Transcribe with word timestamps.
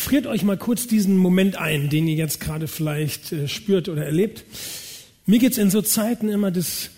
friert 0.00 0.26
euch 0.26 0.42
mal 0.42 0.56
kurz 0.56 0.86
diesen 0.86 1.16
Moment 1.16 1.56
ein, 1.56 1.90
den 1.90 2.08
ihr 2.08 2.14
jetzt 2.14 2.40
gerade 2.40 2.66
vielleicht 2.66 3.32
äh, 3.32 3.46
spürt 3.46 3.88
oder 3.88 4.04
erlebt. 4.04 4.44
Mir 5.26 5.38
geht's 5.38 5.58
in 5.58 5.70
so 5.70 5.82
Zeiten 5.82 6.28
immer 6.28 6.50
des 6.50 6.90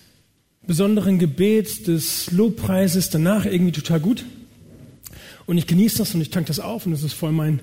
besonderen 0.67 1.19
Gebets, 1.19 1.83
des 1.83 2.31
Lobpreises 2.31 3.11
danach 3.11 3.45
irgendwie 3.45 3.73
total 3.73 4.01
gut. 4.01 4.25
Und 5.47 5.59
ich 5.59 5.67
genieße 5.67 5.99
das 5.99 6.15
und 6.15 6.21
ich 6.21 6.31
tanke 6.31 6.49
das 6.49 6.61
auf 6.61 6.87
und 6.87 6.93
das 6.93 7.03
ist 7.03 7.15
voll 7.15 7.33
mein, 7.33 7.61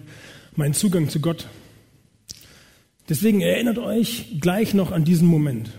mein 0.56 0.74
Zugang 0.74 1.10
zu 1.10 1.22
Gott. 1.22 1.48
Deswegen 3.08 3.42
erinnert 3.42 3.78
euch 3.78 4.40
gleich 4.42 4.74
noch 4.74 4.92
an 4.92 5.06
diesen 5.06 5.28
Moment. 5.28 5.72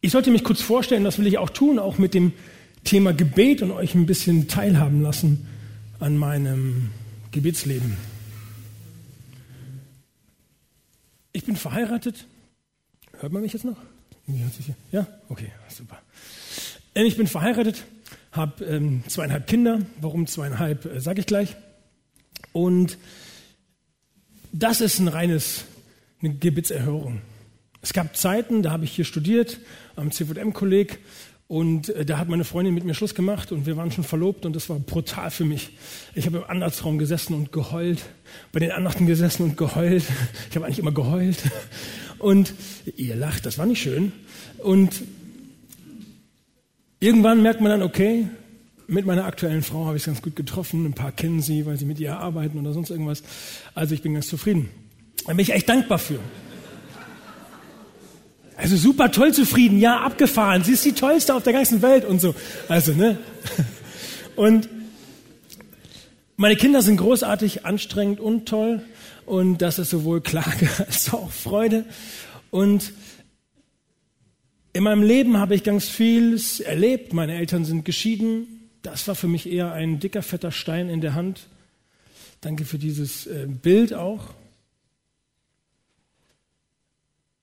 Ich 0.00 0.10
sollte 0.10 0.32
mich 0.32 0.42
kurz 0.42 0.60
vorstellen, 0.60 1.04
das 1.04 1.18
will 1.18 1.28
ich 1.28 1.38
auch 1.38 1.50
tun, 1.50 1.78
auch 1.78 1.96
mit 1.96 2.12
dem 2.12 2.32
Thema 2.84 3.12
Gebet 3.12 3.62
und 3.62 3.70
euch 3.70 3.94
ein 3.94 4.06
bisschen 4.06 4.48
teilhaben 4.48 5.00
lassen 5.00 5.46
an 6.00 6.16
meinem 6.16 6.90
Gebetsleben. 7.30 7.96
Ich 11.32 11.44
bin 11.44 11.56
verheiratet. 11.56 12.26
Hört 13.18 13.32
man 13.32 13.42
mich 13.42 13.52
jetzt 13.52 13.64
noch? 13.64 13.76
Ja? 14.90 15.06
Okay, 15.28 15.50
super. 15.68 16.00
Ähm, 16.94 17.06
ich 17.06 17.16
bin 17.16 17.26
verheiratet, 17.26 17.84
habe 18.32 18.64
ähm, 18.64 19.02
zweieinhalb 19.08 19.46
Kinder. 19.46 19.80
Warum 20.00 20.26
zweieinhalb, 20.26 20.84
äh, 20.84 21.00
sage 21.00 21.20
ich 21.20 21.26
gleich. 21.26 21.56
Und 22.52 22.98
das 24.52 24.80
ist 24.80 24.98
ein 24.98 25.08
reines, 25.08 25.64
eine 26.20 26.34
Gebetserhörung. 26.34 27.22
Es 27.80 27.92
gab 27.92 28.16
Zeiten, 28.16 28.62
da 28.62 28.70
habe 28.70 28.84
ich 28.84 28.92
hier 28.92 29.04
studiert 29.04 29.58
am 29.96 30.12
CVM-Kolleg 30.12 30.98
und 31.52 31.90
äh, 31.90 32.06
da 32.06 32.16
hat 32.16 32.30
meine 32.30 32.44
Freundin 32.44 32.72
mit 32.72 32.84
mir 32.84 32.94
Schluss 32.94 33.14
gemacht 33.14 33.52
und 33.52 33.66
wir 33.66 33.76
waren 33.76 33.90
schon 33.90 34.04
verlobt 34.04 34.46
und 34.46 34.56
das 34.56 34.70
war 34.70 34.78
brutal 34.78 35.30
für 35.30 35.44
mich. 35.44 35.68
Ich 36.14 36.24
habe 36.24 36.38
im 36.38 36.44
Andachtsraum 36.44 36.96
gesessen 36.96 37.34
und 37.34 37.52
geheult, 37.52 38.06
bei 38.52 38.60
den 38.60 38.70
Andachten 38.70 39.04
gesessen 39.04 39.42
und 39.42 39.58
geheult. 39.58 40.02
Ich 40.48 40.56
habe 40.56 40.64
eigentlich 40.64 40.78
immer 40.78 40.92
geheult. 40.92 41.42
Und 42.18 42.54
ihr 42.96 43.16
lacht, 43.16 43.44
das 43.44 43.58
war 43.58 43.66
nicht 43.66 43.82
schön. 43.82 44.12
Und 44.58 45.02
irgendwann 47.00 47.42
merkt 47.42 47.60
man 47.60 47.70
dann, 47.70 47.82
okay, 47.82 48.28
mit 48.86 49.04
meiner 49.04 49.26
aktuellen 49.26 49.62
Frau 49.62 49.84
habe 49.84 49.96
ich 49.96 50.02
es 50.02 50.06
ganz 50.06 50.22
gut 50.22 50.36
getroffen. 50.36 50.86
Ein 50.86 50.94
paar 50.94 51.12
kennen 51.12 51.42
sie, 51.42 51.66
weil 51.66 51.76
sie 51.76 51.84
mit 51.84 52.00
ihr 52.00 52.16
arbeiten 52.16 52.58
oder 52.58 52.72
sonst 52.72 52.88
irgendwas. 52.88 53.22
Also 53.74 53.94
ich 53.94 54.00
bin 54.00 54.14
ganz 54.14 54.28
zufrieden. 54.28 54.70
Da 55.26 55.34
bin 55.34 55.40
ich 55.40 55.52
echt 55.52 55.68
dankbar 55.68 55.98
für. 55.98 56.20
Also 58.62 58.76
super 58.76 59.10
toll 59.10 59.34
zufrieden, 59.34 59.80
ja, 59.80 60.02
abgefahren. 60.02 60.62
Sie 60.62 60.74
ist 60.74 60.84
die 60.84 60.92
tollste 60.92 61.34
auf 61.34 61.42
der 61.42 61.52
ganzen 61.52 61.82
Welt 61.82 62.04
und 62.04 62.20
so. 62.20 62.32
Also, 62.68 62.92
ne? 62.92 63.18
Und 64.36 64.68
meine 66.36 66.54
Kinder 66.54 66.80
sind 66.80 66.96
großartig, 66.96 67.66
anstrengend 67.66 68.18
und 68.18 68.48
toll. 68.48 68.82
Und 69.26 69.58
das 69.58 69.78
ist 69.78 69.90
sowohl 69.90 70.20
Klage 70.20 70.70
als 70.78 71.12
auch 71.12 71.30
Freude. 71.30 71.84
Und 72.50 72.92
in 74.72 74.84
meinem 74.84 75.02
Leben 75.02 75.36
habe 75.38 75.54
ich 75.56 75.64
ganz 75.64 75.88
vieles 75.88 76.60
erlebt. 76.60 77.12
Meine 77.12 77.34
Eltern 77.34 77.64
sind 77.64 77.84
geschieden. 77.84 78.70
Das 78.82 79.06
war 79.08 79.16
für 79.16 79.28
mich 79.28 79.50
eher 79.50 79.72
ein 79.72 79.98
dicker, 79.98 80.22
fetter 80.22 80.52
Stein 80.52 80.88
in 80.88 81.00
der 81.00 81.14
Hand. 81.14 81.48
Danke 82.40 82.64
für 82.64 82.78
dieses 82.78 83.26
äh, 83.26 83.46
Bild 83.48 83.92
auch. 83.92 84.30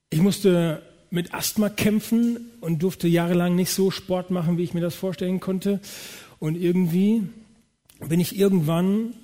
Ich 0.08 0.20
musste 0.20 0.82
mit 1.10 1.34
Asthma 1.34 1.68
kämpfen 1.68 2.50
und 2.60 2.82
durfte 2.82 3.08
jahrelang 3.08 3.56
nicht 3.56 3.72
so 3.72 3.90
Sport 3.90 4.30
machen, 4.30 4.58
wie 4.58 4.62
ich 4.62 4.74
mir 4.74 4.80
das 4.80 4.94
vorstellen 4.94 5.40
konnte. 5.40 5.80
Und 6.38 6.56
irgendwie 6.56 7.22
bin 8.08 8.20
ich 8.20 8.38
irgendwann 8.38 9.14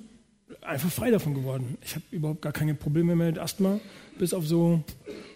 einfach 0.61 0.91
frei 0.91 1.11
davon 1.11 1.33
geworden. 1.33 1.77
Ich 1.83 1.95
habe 1.95 2.03
überhaupt 2.11 2.41
gar 2.41 2.51
keine 2.51 2.75
Probleme 2.75 3.15
mehr 3.15 3.27
mit 3.27 3.39
Asthma, 3.39 3.79
bis 4.19 4.33
auf 4.33 4.45
so, 4.45 4.83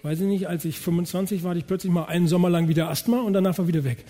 weiß 0.03 0.19
ich 0.19 0.28
nicht, 0.28 0.47
als 0.47 0.66
ich 0.66 0.79
25 0.79 1.44
war, 1.44 1.51
hatte 1.51 1.59
ich 1.59 1.67
plötzlich 1.67 1.91
mal 1.91 2.06
einen 2.06 2.28
Sommer 2.28 2.50
lang 2.50 2.67
wieder 2.67 2.90
Asthma 2.90 3.22
und 3.22 3.34
danach 3.34 3.57
war 3.57 3.67
wieder 3.67 3.84
weg. 3.84 4.03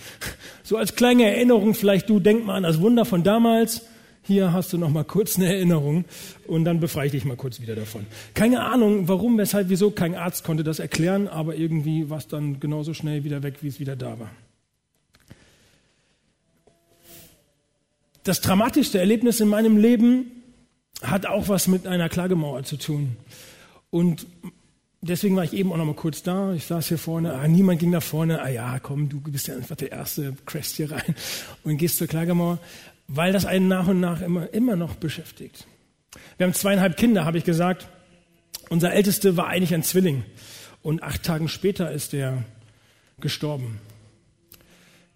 So 0.63 0.78
als 0.78 0.96
kleine 0.96 1.25
Erinnerung, 1.25 1.74
vielleicht 1.74 2.09
du 2.09 2.19
denk 2.19 2.46
mal 2.46 2.56
an 2.56 2.63
das 2.63 2.81
Wunder 2.81 3.06
von 3.06 3.24
damals. 3.24 3.85
Hier 4.23 4.53
hast 4.53 4.71
du 4.71 4.77
noch 4.77 4.89
mal 4.89 5.03
kurz 5.03 5.37
eine 5.37 5.47
Erinnerung 5.47 6.05
und 6.47 6.63
dann 6.63 6.79
befreie 6.79 7.07
ich 7.07 7.11
dich 7.11 7.25
mal 7.25 7.35
kurz 7.35 7.59
wieder 7.59 7.75
davon. 7.75 8.05
Keine 8.35 8.61
Ahnung, 8.63 9.07
warum, 9.07 9.37
weshalb, 9.37 9.69
wieso, 9.69 9.89
kein 9.89 10.13
Arzt 10.13 10.43
konnte 10.43 10.63
das 10.63 10.79
erklären, 10.79 11.27
aber 11.27 11.55
irgendwie 11.55 12.09
war 12.09 12.19
es 12.19 12.27
dann 12.27 12.59
genauso 12.59 12.93
schnell 12.93 13.23
wieder 13.23 13.41
weg, 13.41 13.55
wie 13.61 13.67
es 13.67 13.79
wieder 13.79 13.95
da 13.95 14.19
war. 14.19 14.31
Das 18.23 18.41
dramatischste 18.41 18.99
Erlebnis 18.99 19.39
in 19.39 19.47
meinem 19.47 19.77
Leben 19.77 20.31
hat 21.01 21.25
auch 21.25 21.49
was 21.49 21.67
mit 21.67 21.88
einer 21.88 22.07
Klagemauer 22.07 22.61
zu 22.63 22.77
tun. 22.77 23.17
Und 23.89 24.27
deswegen 25.01 25.35
war 25.35 25.43
ich 25.43 25.53
eben 25.53 25.71
auch 25.71 25.77
noch 25.77 25.85
mal 25.85 25.95
kurz 25.95 26.21
da. 26.21 26.53
Ich 26.53 26.65
saß 26.65 26.88
hier 26.88 26.99
vorne, 26.99 27.33
ah, 27.33 27.47
niemand 27.47 27.79
ging 27.79 27.89
nach 27.89 28.03
vorne. 28.03 28.39
Ah 28.43 28.49
ja, 28.49 28.79
komm, 28.79 29.09
du 29.09 29.19
bist 29.19 29.47
ja 29.47 29.55
einfach 29.55 29.75
der 29.75 29.91
Erste, 29.91 30.35
crashst 30.45 30.75
hier 30.75 30.91
rein 30.91 31.15
und 31.63 31.77
gehst 31.77 31.97
zur 31.97 32.05
Klagemauer 32.05 32.59
weil 33.13 33.33
das 33.33 33.45
einen 33.45 33.67
nach 33.67 33.88
und 33.88 33.99
nach 33.99 34.22
immer, 34.22 34.53
immer 34.53 34.77
noch 34.77 34.95
beschäftigt. 34.95 35.67
Wir 36.38 36.45
haben 36.45 36.53
zweieinhalb 36.53 36.95
Kinder, 36.95 37.25
habe 37.25 37.38
ich 37.38 37.44
gesagt. 37.44 37.88
Unser 38.69 38.94
Älteste 38.94 39.35
war 39.35 39.47
eigentlich 39.47 39.73
ein 39.73 39.83
Zwilling 39.83 40.23
und 40.81 41.03
acht 41.03 41.23
Tagen 41.23 41.50
später 41.50 41.91
ist 41.91 42.13
er 42.13 42.45
gestorben. 43.19 43.81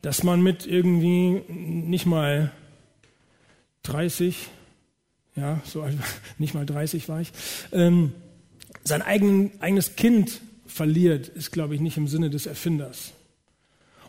Dass 0.02 0.24
man 0.24 0.42
mit 0.42 0.68
irgendwie 0.68 1.42
nicht 1.50 2.06
mal 2.06 2.52
30, 3.84 4.50
ja, 5.38 5.62
so 5.64 5.88
nicht 6.38 6.54
mal 6.54 6.66
30 6.66 7.08
war 7.08 7.22
ich, 7.22 7.32
ähm, 7.72 8.12
sein 8.84 9.02
eigen, 9.02 9.54
eigenes 9.62 9.96
Kind 9.96 10.42
verliert, 10.68 11.30
ist, 11.30 11.52
glaube 11.52 11.76
ich, 11.76 11.82
nicht 11.82 11.96
im 11.96 12.10
Sinne 12.10 12.30
des 12.30 12.46
Erfinders. 12.46 13.14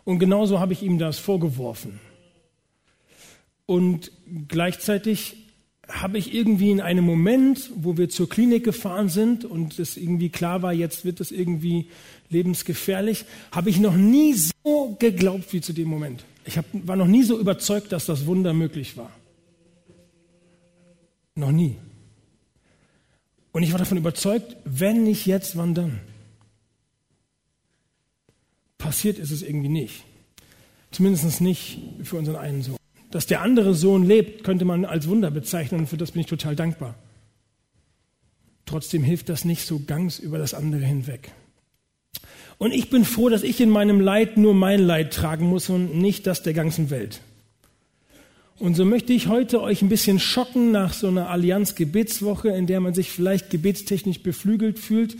Und 0.03 0.19
genauso 0.19 0.59
habe 0.59 0.73
ich 0.73 0.83
ihm 0.83 0.99
das 0.99 1.19
vorgeworfen. 1.19 2.01
Und 3.67 4.11
gleichzeitig 4.47 5.35
habe 5.87 6.17
ich 6.17 6.33
irgendwie 6.33 6.71
in 6.71 6.81
einem 6.81 7.05
Moment, 7.05 7.69
wo 7.75 7.97
wir 7.97 8.09
zur 8.09 8.27
Klinik 8.27 8.63
gefahren 8.63 9.09
sind 9.09 9.45
und 9.45 9.77
es 9.77 9.97
irgendwie 9.97 10.29
klar 10.29 10.61
war, 10.61 10.73
jetzt 10.73 11.05
wird 11.05 11.21
es 11.21 11.31
irgendwie 11.31 11.89
lebensgefährlich, 12.29 13.25
habe 13.51 13.69
ich 13.69 13.79
noch 13.79 13.95
nie 13.95 14.33
so 14.33 14.95
geglaubt 14.99 15.53
wie 15.53 15.61
zu 15.61 15.73
dem 15.73 15.87
Moment. 15.87 16.25
Ich 16.45 16.57
hab, 16.57 16.65
war 16.71 16.95
noch 16.95 17.07
nie 17.07 17.23
so 17.23 17.39
überzeugt, 17.39 17.91
dass 17.91 18.05
das 18.05 18.25
Wunder 18.25 18.53
möglich 18.53 18.97
war. 18.97 19.11
Noch 21.35 21.51
nie. 21.51 21.75
Und 23.51 23.63
ich 23.63 23.71
war 23.71 23.79
davon 23.79 23.97
überzeugt, 23.97 24.55
wenn 24.63 25.03
nicht 25.03 25.25
jetzt, 25.25 25.57
wann 25.57 25.73
dann? 25.73 25.99
Passiert 28.77 29.19
ist 29.19 29.31
es 29.31 29.41
irgendwie 29.41 29.69
nicht. 29.69 30.03
Zumindest 30.91 31.41
nicht 31.41 31.79
für 32.03 32.17
unseren 32.17 32.37
einen 32.37 32.61
Sohn 32.61 32.76
dass 33.11 33.25
der 33.25 33.41
andere 33.41 33.73
Sohn 33.73 34.05
lebt, 34.05 34.43
könnte 34.43 34.65
man 34.65 34.85
als 34.85 35.07
Wunder 35.07 35.31
bezeichnen 35.31 35.81
und 35.81 35.87
für 35.87 35.97
das 35.97 36.11
bin 36.11 36.21
ich 36.21 36.27
total 36.27 36.55
dankbar. 36.55 36.95
Trotzdem 38.65 39.03
hilft 39.03 39.29
das 39.29 39.45
nicht 39.45 39.65
so 39.65 39.81
ganz 39.85 40.19
über 40.19 40.37
das 40.37 40.53
andere 40.53 40.83
hinweg. 40.83 41.31
Und 42.57 42.73
ich 42.73 42.89
bin 42.89 43.05
froh, 43.05 43.29
dass 43.29 43.43
ich 43.43 43.61
in 43.61 43.69
meinem 43.69 43.99
Leid 43.99 44.37
nur 44.37 44.53
mein 44.53 44.81
Leid 44.81 45.13
tragen 45.13 45.45
muss 45.45 45.69
und 45.69 45.95
nicht 45.95 46.27
das 46.27 46.43
der 46.43 46.53
ganzen 46.53 46.89
Welt. 46.89 47.21
Und 48.59 48.75
so 48.75 48.85
möchte 48.85 49.13
ich 49.13 49.27
heute 49.27 49.61
euch 49.61 49.83
ein 49.83 49.89
bisschen 49.89 50.19
schocken 50.19 50.71
nach 50.71 50.93
so 50.93 51.07
einer 51.07 51.29
Allianz-Gebetswoche, 51.29 52.49
in 52.49 52.65
der 52.65 52.79
man 52.79 52.95
sich 52.95 53.11
vielleicht 53.11 53.51
gebetstechnisch 53.51 54.23
beflügelt 54.23 54.79
fühlt, 54.79 55.15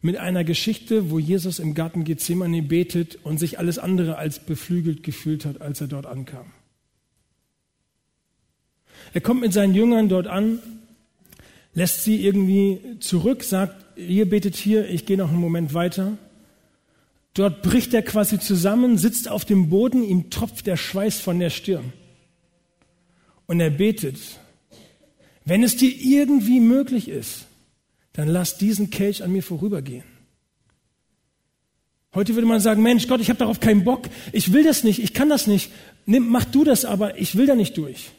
mit 0.00 0.16
einer 0.16 0.42
Geschichte, 0.42 1.10
wo 1.10 1.18
Jesus 1.18 1.58
im 1.58 1.74
Garten 1.74 2.04
Gethsemane 2.04 2.62
betet 2.62 3.18
und 3.22 3.38
sich 3.38 3.58
alles 3.58 3.78
andere 3.78 4.16
als 4.16 4.38
beflügelt 4.38 5.02
gefühlt 5.02 5.44
hat, 5.44 5.60
als 5.60 5.80
er 5.82 5.86
dort 5.86 6.06
ankam. 6.06 6.46
Er 9.12 9.20
kommt 9.20 9.40
mit 9.40 9.52
seinen 9.52 9.74
Jüngern 9.74 10.08
dort 10.08 10.26
an, 10.26 10.60
lässt 11.74 12.04
sie 12.04 12.24
irgendwie 12.24 12.98
zurück, 13.00 13.44
sagt, 13.44 13.98
ihr 13.98 14.28
betet 14.28 14.56
hier, 14.56 14.88
ich 14.88 15.06
gehe 15.06 15.16
noch 15.16 15.30
einen 15.30 15.40
Moment 15.40 15.74
weiter. 15.74 16.18
Dort 17.34 17.62
bricht 17.62 17.94
er 17.94 18.02
quasi 18.02 18.38
zusammen, 18.38 18.98
sitzt 18.98 19.28
auf 19.28 19.44
dem 19.44 19.70
Boden, 19.70 20.04
ihm 20.04 20.30
tropft 20.30 20.66
der 20.66 20.76
Schweiß 20.76 21.20
von 21.20 21.38
der 21.38 21.50
Stirn. 21.50 21.92
Und 23.46 23.60
er 23.60 23.70
betet, 23.70 24.18
wenn 25.44 25.62
es 25.62 25.76
dir 25.76 25.90
irgendwie 25.90 26.60
möglich 26.60 27.08
ist, 27.08 27.46
dann 28.12 28.28
lass 28.28 28.58
diesen 28.58 28.90
Kelch 28.90 29.22
an 29.22 29.32
mir 29.32 29.42
vorübergehen. 29.42 30.04
Heute 32.14 32.34
würde 32.34 32.46
man 32.46 32.60
sagen, 32.60 32.82
Mensch, 32.82 33.08
Gott, 33.08 33.22
ich 33.22 33.30
habe 33.30 33.38
darauf 33.38 33.60
keinen 33.60 33.84
Bock, 33.84 34.02
ich 34.32 34.52
will 34.52 34.64
das 34.64 34.84
nicht, 34.84 35.02
ich 35.02 35.14
kann 35.14 35.30
das 35.30 35.46
nicht. 35.46 35.70
Nimm, 36.04 36.28
mach 36.28 36.44
du 36.44 36.62
das 36.62 36.84
aber, 36.84 37.18
ich 37.18 37.36
will 37.36 37.46
da 37.46 37.54
nicht 37.54 37.78
durch. 37.78 38.10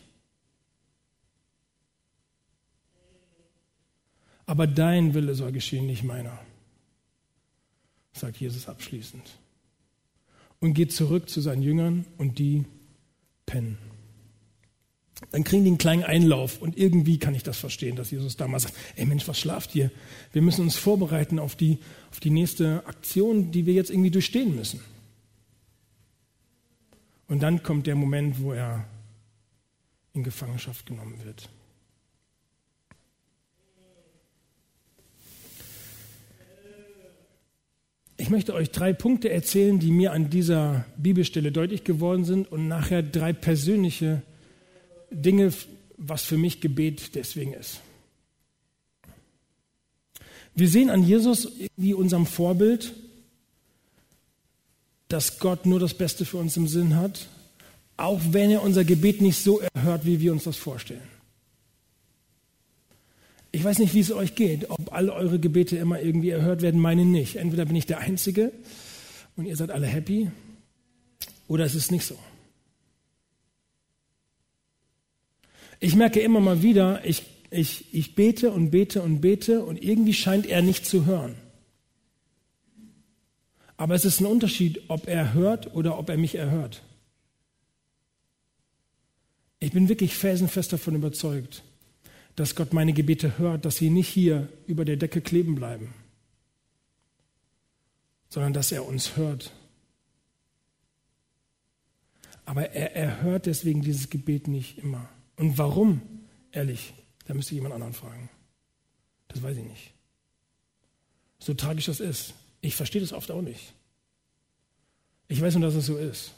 Aber 4.46 4.68
dein 4.68 5.14
Wille 5.14 5.36
soll 5.36 5.52
geschehen, 5.52 5.86
nicht 5.86 6.04
meiner, 6.04 6.38
sagt 8.14 8.38
Jesus 8.38 8.68
abschließend. 8.68 9.24
Und 10.60 10.74
geht 10.74 10.94
zurück 10.94 11.30
zu 11.30 11.42
seinen 11.42 11.62
Jüngern 11.62 12.06
und 12.18 12.40
die 12.40 12.66
pennen. 13.46 13.78
dann 15.32 15.44
kriegen 15.44 15.64
die 15.64 15.70
einen 15.70 15.78
kleinen 15.78 16.04
Einlauf. 16.04 16.62
Und 16.62 16.78
irgendwie 16.78 17.18
kann 17.18 17.36
ich 17.36 17.44
das 17.44 17.58
verstehen, 17.58 17.96
dass 17.96 18.12
Jesus 18.12 18.38
damals 18.38 18.64
sagt, 18.64 18.76
ey 18.96 19.06
Mensch, 19.06 19.28
was 19.28 19.40
schlaft 19.40 19.76
ihr? 19.76 19.92
Wir 20.32 20.42
müssen 20.42 20.62
uns 20.62 20.76
vorbereiten 20.76 21.40
auf 21.40 21.56
die, 21.56 21.80
auf 22.12 22.20
die 22.20 22.30
nächste 22.30 22.86
Aktion, 22.88 23.52
die 23.52 23.66
wir 23.66 23.74
jetzt 23.74 23.90
irgendwie 23.90 24.12
durchstehen 24.12 24.56
müssen. 24.56 24.82
Und 27.28 27.42
dann 27.42 27.64
kommt 27.64 27.88
der 27.88 27.96
Moment, 27.96 28.40
wo 28.40 28.54
er 28.54 28.86
in 30.14 30.24
Gefangenschaft 30.24 30.86
genommen 30.86 31.24
wird. 31.24 31.50
Ich 38.24 38.30
möchte 38.30 38.54
euch 38.54 38.72
drei 38.72 38.94
Punkte 38.94 39.30
erzählen, 39.30 39.80
die 39.80 39.92
mir 39.92 40.14
an 40.14 40.30
dieser 40.30 40.86
Bibelstelle 40.96 41.52
deutlich 41.52 41.84
geworden 41.84 42.24
sind 42.24 42.50
und 42.50 42.70
nachher 42.70 43.04
drei 43.04 43.34
persönliche 43.34 44.22
Dinge, 45.12 45.52
was 45.98 46.24
für 46.24 46.38
mich 46.38 46.62
Gebet 46.62 47.16
deswegen 47.16 47.52
ist. 47.52 47.82
Wir 50.56 50.70
sehen 50.70 50.90
an 50.90 51.04
Jesus 51.04 51.52
wie 51.76 51.94
unserem 51.94 52.26
Vorbild, 52.26 52.94
dass 55.10 55.40
Gott 55.40 55.66
nur 55.66 55.82
das 55.82 55.94
Beste 55.94 56.24
für 56.24 56.38
uns 56.38 56.56
im 56.56 56.70
Sinn 56.70 56.96
hat, 56.96 57.28
auch 57.98 58.22
wenn 58.32 58.52
er 58.52 58.64
unser 58.64 58.86
Gebet 58.86 59.20
nicht 59.20 59.44
so 59.44 59.60
erhört, 59.74 60.06
wie 60.06 60.22
wir 60.22 60.32
uns 60.32 60.46
das 60.46 60.56
vorstellen. 60.56 61.13
Ich 63.56 63.64
weiß 63.64 63.78
nicht, 63.78 63.94
wie 63.94 64.00
es 64.00 64.12
euch 64.12 64.34
geht, 64.34 64.72
ob 64.72 64.92
alle 64.92 65.14
eure 65.14 65.40
Gebete 65.40 65.78
immer 65.78 66.02
irgendwie 66.02 66.32
erhört 66.32 66.64
werden, 66.64 66.82
meine 66.82 67.06
nicht. 67.06 67.36
Entweder 67.36 67.66
bin 67.66 67.76
ich 67.76 67.86
der 67.86 68.00
Einzige 68.00 68.52
und 69.36 69.46
ihr 69.46 69.56
seid 69.56 69.70
alle 69.70 69.86
happy, 69.86 70.32
oder 71.48 71.64
es 71.64 71.76
ist 71.76 71.92
nicht 71.92 72.04
so. 72.04 72.18
Ich 75.80 75.96
merke 75.96 76.20
immer 76.20 76.40
mal 76.40 76.64
wieder, 76.64 77.06
ich, 77.06 77.24
ich, 77.52 77.94
ich 77.94 78.16
bete 78.16 78.52
und 78.52 78.72
bete 78.72 79.04
und 79.04 79.22
bete 79.22 79.64
und 79.64 79.84
irgendwie 79.84 80.16
scheint 80.16 80.48
er 80.48 80.64
nicht 80.64 80.88
zu 80.88 81.06
hören. 81.06 81.36
Aber 83.78 83.94
es 83.94 84.04
ist 84.04 84.20
ein 84.20 84.26
Unterschied, 84.26 84.82
ob 84.88 85.08
er 85.08 85.36
hört 85.36 85.76
oder 85.76 86.00
ob 86.00 86.10
er 86.10 86.18
mich 86.18 86.34
erhört. 86.34 86.82
Ich 89.60 89.72
bin 89.72 89.90
wirklich 89.90 90.16
felsenfest 90.16 90.74
davon 90.74 90.96
überzeugt, 90.96 91.64
dass 92.36 92.56
Gott 92.56 92.74
meine 92.74 92.94
Gebete 92.94 93.38
hört, 93.38 93.66
dass 93.66 93.78
sie 93.78 93.90
nicht 93.90 94.10
hier 94.10 94.50
über 94.66 94.86
der 94.86 94.98
Decke 94.98 95.22
kleben 95.22 95.56
bleiben, 95.56 95.94
sondern 98.30 98.54
dass 98.54 98.72
er 98.72 98.86
uns 98.86 99.16
hört. 99.16 99.52
Aber 102.46 102.72
er 102.72 102.96
erhört 102.96 103.46
deswegen 103.46 103.82
dieses 103.82 104.10
Gebet 104.10 104.48
nicht 104.48 104.80
immer. 104.80 105.08
Und 105.38 105.58
warum? 105.58 106.02
Ehrlich, 106.52 106.94
da 107.26 107.34
müsste 107.34 107.54
ich 107.54 107.58
jemand 107.58 107.76
anderen 107.76 107.94
fragen. 107.94 108.30
Das 109.30 109.42
weiß 109.42 109.58
ich 109.58 109.64
nicht. 109.64 109.94
So 111.40 111.54
tragisch 111.54 111.86
das 111.86 112.00
ist. 112.00 112.34
Ich 112.62 112.76
verstehe 112.76 113.02
das 113.02 113.14
oft 113.14 113.32
auch 113.32 113.42
nicht. 113.42 113.74
Ich 115.28 115.42
weiß 115.42 115.56
nur, 115.56 115.64
dass 115.64 115.76
es 115.76 115.86
so 115.86 115.98
ist. 115.98 116.34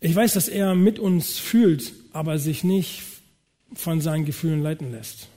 Ich 0.00 0.14
weiß, 0.14 0.32
dass 0.32 0.48
er 0.48 0.74
mit 0.74 0.98
uns 0.98 1.38
fühlt, 1.38 1.92
aber 2.12 2.38
sich 2.38 2.64
nicht 2.64 3.02
von 3.72 4.00
seinen 4.00 4.24
Gefühlen 4.24 4.62
leiten 4.62 4.90
lässt. 4.90 5.28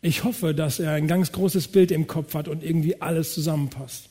Ich 0.00 0.24
hoffe, 0.24 0.54
dass 0.54 0.80
er 0.80 0.92
ein 0.92 1.08
ganz 1.08 1.32
großes 1.32 1.68
Bild 1.68 1.90
im 1.90 2.06
Kopf 2.06 2.34
hat 2.34 2.46
und 2.48 2.62
irgendwie 2.62 3.00
alles 3.00 3.32
zusammenpasst. 3.32 4.10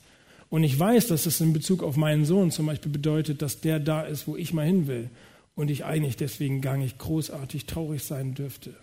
Und 0.49 0.63
ich 0.63 0.77
weiß, 0.77 1.07
dass 1.07 1.25
es 1.25 1.41
in 1.41 1.53
Bezug 1.53 1.83
auf 1.83 1.97
meinen 1.97 2.25
Sohn 2.25 2.51
zum 2.51 2.65
Beispiel 2.65 2.91
bedeutet, 2.91 3.41
dass 3.41 3.61
der 3.61 3.79
da 3.79 4.01
ist, 4.01 4.27
wo 4.27 4.35
ich 4.35 4.53
mal 4.53 4.65
hin 4.65 4.87
will. 4.87 5.09
Und 5.55 5.69
ich 5.69 5.85
eigentlich 5.85 6.17
deswegen 6.17 6.61
gar 6.61 6.77
nicht 6.77 6.97
großartig 6.97 7.67
traurig 7.67 8.03
sein 8.03 8.33
dürfte. 8.33 8.73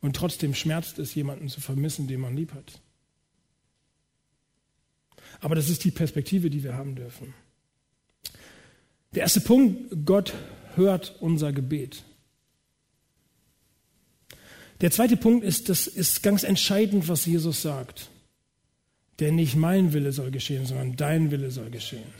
Und 0.00 0.16
trotzdem 0.16 0.54
schmerzt 0.54 0.98
es, 0.98 1.14
jemanden 1.14 1.48
zu 1.48 1.60
vermissen, 1.60 2.06
den 2.06 2.20
man 2.20 2.36
lieb 2.36 2.54
hat. 2.54 2.80
Aber 5.40 5.54
das 5.54 5.68
ist 5.68 5.84
die 5.84 5.90
Perspektive, 5.90 6.48
die 6.48 6.64
wir 6.64 6.74
haben 6.74 6.94
dürfen. 6.94 7.34
Der 9.14 9.22
erste 9.22 9.40
Punkt, 9.40 10.06
Gott 10.06 10.32
hört 10.74 11.16
unser 11.20 11.52
Gebet. 11.52 12.02
Der 14.80 14.90
zweite 14.90 15.16
Punkt 15.16 15.44
ist, 15.44 15.68
das 15.68 15.86
ist 15.86 16.22
ganz 16.22 16.42
entscheidend, 16.42 17.08
was 17.08 17.26
Jesus 17.26 17.62
sagt. 17.62 18.10
Denn 19.20 19.36
nicht 19.36 19.56
mein 19.56 19.92
Wille 19.92 20.12
soll 20.12 20.30
geschehen, 20.30 20.66
sondern 20.66 20.96
dein 20.96 21.30
Wille 21.30 21.50
soll 21.50 21.70
geschehen. 21.70 22.12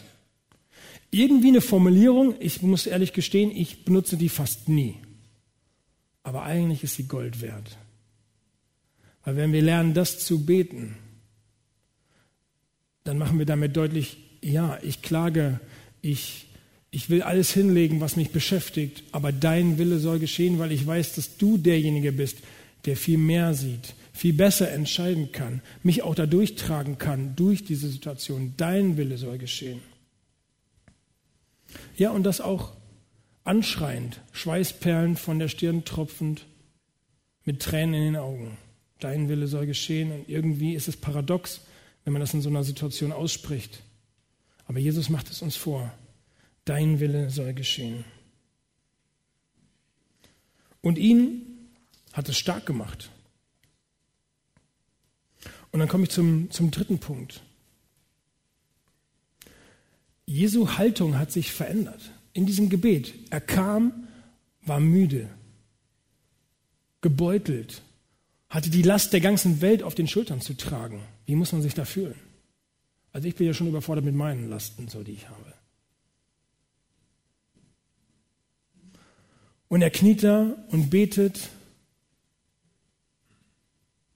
Irgendwie 1.11 1.49
eine 1.49 1.61
Formulierung, 1.61 2.35
ich 2.41 2.63
muss 2.63 2.87
ehrlich 2.87 3.13
gestehen, 3.13 3.51
ich 3.51 3.85
benutze 3.85 4.17
die 4.17 4.29
fast 4.29 4.69
nie. 4.69 4.97
Aber 6.23 6.43
eigentlich 6.43 6.83
ist 6.83 6.97
sie 6.97 7.07
Gold 7.07 7.41
wert. 7.41 7.77
Weil 9.25 9.37
wenn 9.37 9.53
wir 9.53 9.63
lernen, 9.63 9.95
das 9.95 10.25
zu 10.25 10.45
beten, 10.45 10.97
dann 13.05 13.19
machen 13.19 13.39
wir 13.39 13.47
damit 13.47 13.77
deutlich, 13.77 14.19
ja, 14.43 14.79
ich 14.83 15.03
klage, 15.03 15.61
ich, 16.03 16.46
ich 16.97 17.11
will 17.11 17.21
alles 17.21 17.53
hinlegen, 17.53 18.01
was 18.01 18.17
mich 18.17 18.31
beschäftigt, 18.31 19.05
aber 19.13 19.31
dein 19.31 19.77
Wille 19.77 19.99
soll 19.99 20.19
geschehen, 20.19 20.59
weil 20.59 20.73
ich 20.73 20.87
weiß, 20.87 21.15
dass 21.15 21.37
du 21.37 21.59
derjenige 21.59 22.11
bist, 22.11 22.39
der 22.87 22.97
viel 22.97 23.19
mehr 23.19 23.53
sieht, 23.53 23.93
viel 24.15 24.33
besser 24.33 24.73
entscheiden 24.73 25.31
kann, 25.31 25.61
mich 25.83 26.03
auch 26.03 26.15
da 26.15 26.25
durchtragen 26.25 26.97
kann 26.97 27.37
durch 27.37 27.65
diese 27.65 27.91
Situation. 27.91 28.55
Dein 28.57 28.97
Wille 28.97 29.19
soll 29.19 29.37
geschehen. 29.37 29.83
Ja, 31.99 32.13
und 32.13 32.23
das 32.23 32.41
auch 32.41 32.73
anschreiend, 33.45 34.23
Schweißperlen 34.33 35.19
von 35.19 35.39
der 35.39 35.49
Stirn 35.49 35.85
tropfend, 35.85 36.47
mit 37.45 37.61
Tränen 37.61 37.95
in 37.95 38.05
den 38.05 38.17
Augen. 38.17 38.57
Dein 39.01 39.29
Wille 39.29 39.49
soll 39.49 39.67
geschehen 39.67 40.13
und 40.13 40.31
irgendwie 40.31 40.73
ist 40.73 40.89
es 40.89 40.97
paradox, 40.97 41.61
wenn 42.05 42.15
man 42.15 42.21
das 42.21 42.33
in 42.33 42.41
so 42.41 42.49
einer 42.49 42.65
Situation 42.65 43.13
ausspricht. 43.13 43.83
Aber 44.65 44.79
Jesus 44.79 45.11
macht 45.11 45.31
es 45.31 45.43
uns 45.43 45.57
vor. 45.57 45.93
Dein 46.67 47.01
Wille 47.01 47.31
soll 47.31 47.55
geschehen. 47.55 48.05
Und 50.83 50.99
ihn 50.99 51.71
hat 52.13 52.29
es 52.29 52.37
stark 52.37 52.67
gemacht. 52.67 53.11
Und 55.71 55.81
dann 55.81 55.89
komme 55.89 56.05
ich 56.05 56.11
zum, 56.11 56.51
zum 56.51 56.71
dritten 56.71 56.99
Punkt. 56.99 57.43
Jesu 60.27 60.77
Haltung 60.77 61.19
hat 61.19 61.31
sich 61.31 61.53
verändert 61.53 62.11
in 62.33 62.47
diesem 62.47 62.69
Gebet. 62.69 63.15
Er 63.31 63.41
kam, 63.41 64.09
war 64.63 64.81
müde, 64.81 65.31
gebeutelt, 67.01 67.83
hatte 68.49 68.71
die 68.71 68.83
Last 68.83 69.13
der 69.13 69.21
ganzen 69.21 69.61
Welt 69.61 69.85
auf 69.85 69.95
den 69.95 70.09
Schultern 70.09 70.41
zu 70.41 70.55
tragen. 70.55 71.01
Wie 71.27 71.37
muss 71.37 71.53
man 71.53 71.63
sich 71.63 71.75
da 71.75 71.85
fühlen? 71.85 72.19
Also 73.13 73.29
ich 73.29 73.37
bin 73.37 73.47
ja 73.47 73.55
schon 73.55 73.69
überfordert 73.69 74.05
mit 74.05 74.17
meinen 74.17 74.51
Lasten, 74.51 74.89
so 74.89 75.05
die 75.05 75.13
ich 75.13 75.29
habe. 75.29 75.55
Und 79.77 79.83
er 79.83 79.91
kniet 79.91 80.25
da 80.25 80.57
und 80.71 80.89
betet 80.89 81.51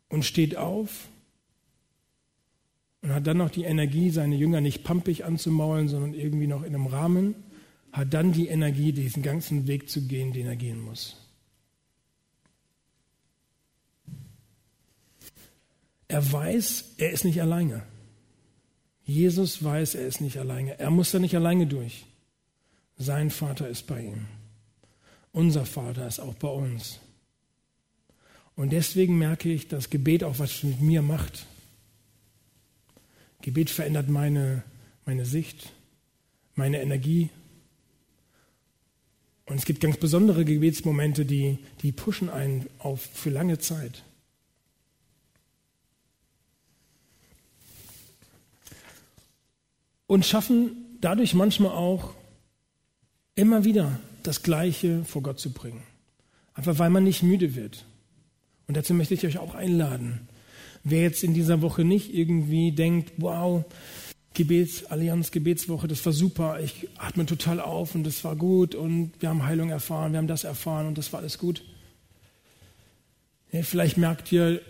und 0.09 0.25
steht 0.25 0.57
auf 0.57 1.11
und 3.03 3.13
hat 3.13 3.27
dann 3.27 3.37
noch 3.37 3.51
die 3.51 3.65
Energie, 3.65 4.09
seine 4.09 4.37
Jünger 4.37 4.63
nicht 4.63 4.85
pampig 4.85 5.27
anzumaulen, 5.27 5.89
sondern 5.89 6.15
irgendwie 6.15 6.47
noch 6.47 6.63
in 6.63 6.75
einem 6.75 6.87
Rahmen, 6.87 7.35
hat 7.93 8.15
dann 8.15 8.33
die 8.33 8.49
Energie, 8.49 8.93
diesen 8.93 9.23
ganzen 9.23 9.67
Weg 9.67 9.91
zu 9.91 10.01
gehen, 10.07 10.33
den 10.33 10.47
er 10.47 10.57
gehen 10.57 10.81
muss. 10.81 11.19
Er 16.09 16.33
weiß, 16.33 16.95
er 16.97 17.11
ist 17.11 17.27
nicht 17.27 17.43
alleine. 17.43 17.83
Jesus 19.05 19.63
weiß, 19.63 19.97
er 19.97 20.07
ist 20.07 20.23
nicht 20.23 20.39
alleine. 20.39 20.79
Er 20.79 20.91
muss 20.91 21.11
da 21.11 21.19
nicht 21.19 21.37
alleine 21.37 21.67
durch. 21.67 22.07
Sein 22.97 23.29
Vater 23.29 23.69
ist 23.69 23.87
bei 23.87 24.01
ihm. 24.05 24.40
Unser 25.33 25.65
Vater 25.65 26.07
ist 26.07 26.21
auch 26.21 26.35
bei 26.35 26.49
uns. 26.49 26.99
Und 28.57 28.71
deswegen 28.71 29.19
merke 29.19 29.51
ich, 29.51 29.69
dass 29.69 29.91
Gebet 29.91 30.25
auch 30.25 30.39
was 30.39 30.63
mit 30.63 30.81
mir 30.81 31.03
macht. 31.03 31.47
Gebet 33.43 33.71
verändert 33.71 34.09
meine, 34.09 34.65
meine 35.07 35.25
Sicht, 35.25 35.73
meine 36.55 36.83
Energie. 36.83 37.31
Und 39.47 39.57
es 39.57 39.65
gibt 39.65 39.81
ganz 39.81 39.97
besondere 39.97 40.45
Gebetsmomente, 40.45 41.25
die, 41.25 41.59
die 41.83 41.93
pushen 41.93 42.29
einen 42.29 42.69
auf 42.79 43.01
für 43.01 43.31
lange 43.31 43.59
Zeit. 43.59 44.03
und 50.11 50.27
schaffen 50.27 50.99
dadurch 51.01 51.35
manchmal 51.35 51.71
auch 51.71 52.15
immer 53.37 53.65
wieder 53.65 54.01
das 54.23 54.43
Gleiche 54.43 55.05
vor 55.05 55.23
Gott 55.23 55.39
zu 55.39 55.53
bringen. 55.53 55.83
Einfach 56.55 56.79
weil 56.79 56.91
man 56.91 57.05
nicht 57.05 57.23
müde 57.23 57.55
wird. 57.55 57.87
Und 58.67 58.77
dazu 58.77 58.95
möchte 58.95 59.15
ich 59.15 59.27
euch 59.27 59.39
auch 59.39 59.55
einladen. 59.55 60.29
Wer 60.85 61.03
jetzt 61.03 61.25
in 61.25 61.35
dieser 61.35 61.61
Woche 61.61 61.85
nicht 61.85 62.15
irgendwie 62.15 62.73
denkt, 62.73 63.13
wow, 63.19 63.65
Gebetsallianz, 64.35 65.31
Gebetswoche, 65.31 65.89
das 65.89 66.05
war 66.07 66.13
super. 66.13 66.61
Ich 66.61 66.89
atme 66.97 67.27
total 67.27 67.61
auf 67.61 67.95
und 67.95 68.05
das 68.05 68.23
war 68.25 68.37
gut 68.37 68.75
und 68.75 69.13
wir 69.21 69.29
haben 69.29 69.45
Heilung 69.45 69.71
erfahren, 69.71 70.13
wir 70.13 70.19
haben 70.19 70.29
das 70.29 70.45
erfahren 70.45 70.87
und 70.87 70.99
das 70.99 71.13
war 71.13 71.21
alles 71.21 71.39
gut. 71.39 71.65
Vielleicht 73.51 73.97
merkt 73.97 74.31
ihr, 74.31 74.63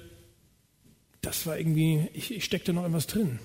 das 1.20 1.46
war 1.46 1.58
irgendwie, 1.58 2.08
ich, 2.14 2.34
ich 2.34 2.44
steckte 2.44 2.72
noch 2.72 2.86
etwas 2.86 3.06
drin. 3.06 3.38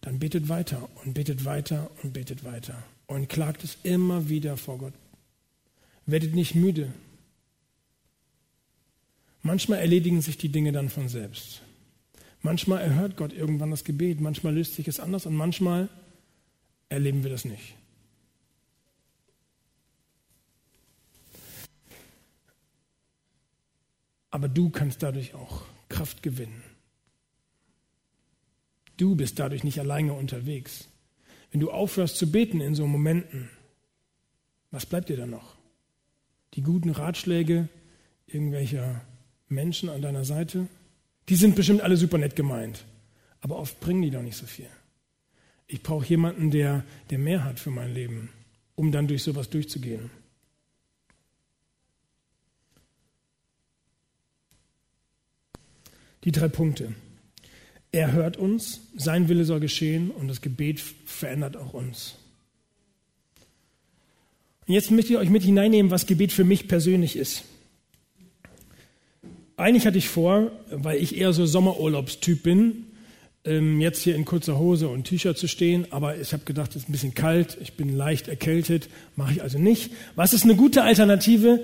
Dann 0.00 0.18
betet 0.18 0.48
weiter 0.48 0.88
und 1.04 1.14
betet 1.14 1.44
weiter 1.44 1.90
und 2.02 2.14
betet 2.14 2.44
weiter 2.44 2.82
und 3.06 3.28
klagt 3.28 3.64
es 3.64 3.76
immer 3.82 4.28
wieder 4.28 4.56
vor 4.56 4.78
Gott. 4.78 4.94
Werdet 6.08 6.34
nicht 6.34 6.54
müde. 6.54 6.90
Manchmal 9.42 9.80
erledigen 9.80 10.22
sich 10.22 10.38
die 10.38 10.48
Dinge 10.48 10.72
dann 10.72 10.88
von 10.88 11.06
selbst. 11.10 11.60
Manchmal 12.40 12.80
erhört 12.80 13.18
Gott 13.18 13.34
irgendwann 13.34 13.70
das 13.70 13.84
Gebet, 13.84 14.18
manchmal 14.18 14.54
löst 14.54 14.74
sich 14.74 14.88
es 14.88 15.00
anders 15.00 15.26
und 15.26 15.36
manchmal 15.36 15.90
erleben 16.88 17.24
wir 17.24 17.30
das 17.30 17.44
nicht. 17.44 17.74
Aber 24.30 24.48
du 24.48 24.70
kannst 24.70 25.02
dadurch 25.02 25.34
auch 25.34 25.66
Kraft 25.90 26.22
gewinnen. 26.22 26.62
Du 28.96 29.14
bist 29.14 29.38
dadurch 29.38 29.62
nicht 29.62 29.78
alleine 29.78 30.14
unterwegs. 30.14 30.88
Wenn 31.50 31.60
du 31.60 31.70
aufhörst 31.70 32.16
zu 32.16 32.32
beten 32.32 32.62
in 32.62 32.74
so 32.74 32.86
Momenten, 32.86 33.50
was 34.70 34.86
bleibt 34.86 35.10
dir 35.10 35.18
dann 35.18 35.30
noch? 35.30 35.57
Die 36.54 36.62
guten 36.62 36.90
Ratschläge 36.90 37.68
irgendwelcher 38.26 39.00
Menschen 39.48 39.88
an 39.88 40.02
deiner 40.02 40.24
Seite? 40.24 40.68
Die 41.28 41.36
sind 41.36 41.56
bestimmt 41.56 41.82
alle 41.82 41.96
super 41.96 42.18
nett 42.18 42.36
gemeint, 42.36 42.84
aber 43.40 43.56
oft 43.56 43.80
bringen 43.80 44.02
die 44.02 44.10
doch 44.10 44.22
nicht 44.22 44.36
so 44.36 44.46
viel. 44.46 44.68
Ich 45.66 45.82
brauche 45.82 46.06
jemanden, 46.06 46.50
der, 46.50 46.84
der 47.10 47.18
mehr 47.18 47.44
hat 47.44 47.60
für 47.60 47.70
mein 47.70 47.92
Leben, 47.92 48.30
um 48.74 48.90
dann 48.90 49.06
durch 49.06 49.22
sowas 49.22 49.50
durchzugehen. 49.50 50.10
Die 56.24 56.32
drei 56.32 56.48
Punkte. 56.48 56.94
Er 57.92 58.12
hört 58.12 58.36
uns, 58.36 58.80
sein 58.96 59.28
Wille 59.28 59.44
soll 59.44 59.60
geschehen 59.60 60.10
und 60.10 60.28
das 60.28 60.40
Gebet 60.40 60.80
verändert 60.80 61.56
auch 61.56 61.74
uns. 61.74 62.16
Und 64.68 64.74
jetzt 64.74 64.90
möchte 64.90 65.14
ich 65.14 65.18
euch 65.18 65.30
mit 65.30 65.42
hineinnehmen, 65.42 65.90
was 65.90 66.04
Gebet 66.04 66.30
für 66.30 66.44
mich 66.44 66.68
persönlich 66.68 67.16
ist. 67.16 67.44
Eigentlich 69.56 69.86
hatte 69.86 69.96
ich 69.96 70.10
vor, 70.10 70.52
weil 70.70 71.02
ich 71.02 71.16
eher 71.16 71.32
so 71.32 71.46
Sommerurlaubstyp 71.46 72.42
bin, 72.42 72.84
ähm, 73.46 73.80
jetzt 73.80 74.02
hier 74.02 74.14
in 74.14 74.26
kurzer 74.26 74.58
Hose 74.58 74.88
und 74.88 75.04
T-Shirt 75.04 75.38
zu 75.38 75.48
stehen, 75.48 75.86
aber 75.90 76.18
ich 76.18 76.34
habe 76.34 76.44
gedacht, 76.44 76.70
es 76.70 76.82
ist 76.82 76.88
ein 76.90 76.92
bisschen 76.92 77.14
kalt, 77.14 77.56
ich 77.62 77.72
bin 77.72 77.96
leicht 77.96 78.28
erkältet, 78.28 78.90
mache 79.16 79.32
ich 79.32 79.42
also 79.42 79.58
nicht. 79.58 79.90
Was 80.16 80.34
ist 80.34 80.44
eine 80.44 80.54
gute 80.54 80.82
Alternative? 80.82 81.60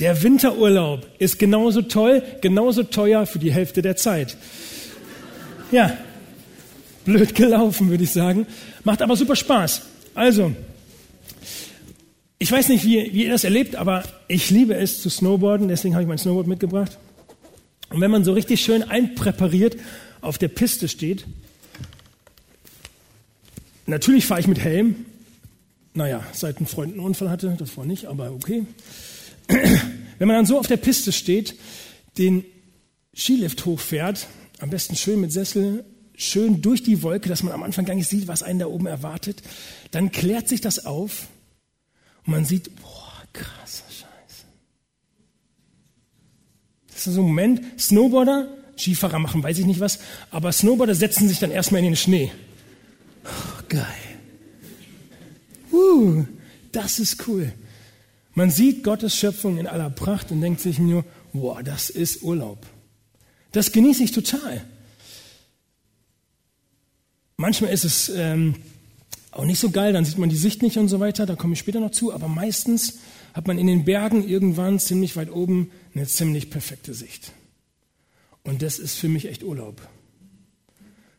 Der 0.00 0.20
Winterurlaub 0.24 1.06
ist 1.18 1.38
genauso 1.38 1.82
toll, 1.82 2.24
genauso 2.40 2.82
teuer 2.82 3.26
für 3.26 3.38
die 3.38 3.52
Hälfte 3.52 3.82
der 3.82 3.94
Zeit. 3.94 4.36
Ja, 5.70 5.96
blöd 7.04 7.36
gelaufen, 7.36 7.88
würde 7.88 8.02
ich 8.02 8.10
sagen. 8.10 8.46
Macht 8.82 9.00
aber 9.00 9.14
super 9.14 9.36
Spaß. 9.36 9.82
Also, 10.14 10.54
ich 12.38 12.52
weiß 12.52 12.68
nicht, 12.68 12.84
wie, 12.84 13.12
wie 13.12 13.24
ihr 13.24 13.30
das 13.30 13.44
erlebt, 13.44 13.74
aber 13.76 14.04
ich 14.28 14.50
liebe 14.50 14.74
es 14.74 15.02
zu 15.02 15.10
snowboarden, 15.10 15.68
deswegen 15.68 15.94
habe 15.94 16.02
ich 16.02 16.08
mein 16.08 16.18
Snowboard 16.18 16.46
mitgebracht. 16.46 16.98
Und 17.90 18.00
wenn 18.00 18.10
man 18.10 18.22
so 18.22 18.32
richtig 18.32 18.60
schön 18.60 18.82
einpräpariert 18.82 19.76
auf 20.20 20.38
der 20.38 20.48
Piste 20.48 20.88
steht, 20.88 21.26
natürlich 23.86 24.26
fahre 24.26 24.40
ich 24.40 24.46
mit 24.46 24.60
Helm. 24.60 25.06
Naja, 25.94 26.24
seit 26.32 26.60
ein 26.60 26.66
Freund 26.66 26.92
einen 26.92 27.00
Unfall 27.00 27.30
hatte, 27.30 27.56
davor 27.58 27.84
nicht, 27.84 28.04
aber 28.06 28.30
okay. 28.30 28.66
Wenn 29.48 30.28
man 30.28 30.36
dann 30.36 30.46
so 30.46 30.58
auf 30.58 30.66
der 30.66 30.76
Piste 30.76 31.10
steht, 31.10 31.56
den 32.18 32.44
Skilift 33.16 33.64
hochfährt, 33.64 34.28
am 34.60 34.70
besten 34.70 34.94
schön 34.94 35.20
mit 35.20 35.32
Sessel, 35.32 35.84
schön 36.14 36.62
durch 36.62 36.82
die 36.82 37.02
Wolke, 37.02 37.28
dass 37.28 37.42
man 37.42 37.52
am 37.52 37.62
Anfang 37.64 37.84
gar 37.84 37.94
nicht 37.94 38.08
sieht, 38.08 38.28
was 38.28 38.44
einen 38.44 38.60
da 38.60 38.66
oben 38.66 38.86
erwartet. 38.86 39.42
Dann 39.90 40.12
klärt 40.12 40.48
sich 40.48 40.60
das 40.60 40.86
auf 40.86 41.26
und 42.28 42.34
man 42.34 42.44
sieht, 42.44 42.76
boah, 42.76 43.22
krasser 43.32 43.86
Scheiß. 43.88 44.44
Das 46.88 47.06
ist 47.06 47.14
so 47.14 47.22
ein 47.22 47.26
Moment, 47.26 47.80
Snowboarder, 47.80 48.48
Skifahrer 48.76 49.18
machen 49.18 49.42
weiß 49.42 49.58
ich 49.58 49.64
nicht 49.64 49.80
was, 49.80 49.98
aber 50.30 50.52
Snowboarder 50.52 50.94
setzen 50.94 51.26
sich 51.26 51.38
dann 51.38 51.50
erstmal 51.50 51.78
in 51.78 51.86
den 51.86 51.96
Schnee. 51.96 52.30
Oh, 53.24 53.62
geil. 53.70 53.82
Uh, 55.72 56.26
das 56.70 56.98
ist 56.98 57.26
cool. 57.26 57.50
Man 58.34 58.50
sieht 58.50 58.84
Gottes 58.84 59.16
Schöpfung 59.16 59.56
in 59.56 59.66
aller 59.66 59.88
Pracht 59.88 60.30
und 60.30 60.42
denkt 60.42 60.60
sich 60.60 60.78
nur, 60.78 61.06
boah, 61.32 61.62
das 61.62 61.88
ist 61.88 62.22
Urlaub. 62.22 62.66
Das 63.52 63.72
genieße 63.72 64.04
ich 64.04 64.12
total. 64.12 64.66
Manchmal 67.38 67.72
ist 67.72 67.84
es 67.84 68.10
ähm, 68.10 68.56
auch 69.30 69.44
nicht 69.44 69.58
so 69.58 69.70
geil, 69.70 69.92
dann 69.92 70.04
sieht 70.04 70.18
man 70.18 70.30
die 70.30 70.36
Sicht 70.36 70.62
nicht 70.62 70.78
und 70.78 70.88
so 70.88 71.00
weiter, 71.00 71.26
da 71.26 71.36
komme 71.36 71.52
ich 71.52 71.58
später 71.58 71.80
noch 71.80 71.90
zu, 71.90 72.12
aber 72.12 72.28
meistens 72.28 72.98
hat 73.34 73.46
man 73.46 73.58
in 73.58 73.66
den 73.66 73.84
Bergen 73.84 74.26
irgendwann 74.26 74.78
ziemlich 74.78 75.16
weit 75.16 75.30
oben 75.30 75.70
eine 75.94 76.06
ziemlich 76.06 76.50
perfekte 76.50 76.94
Sicht. 76.94 77.32
Und 78.42 78.62
das 78.62 78.78
ist 78.78 78.96
für 78.96 79.08
mich 79.08 79.28
echt 79.28 79.42
Urlaub. 79.42 79.86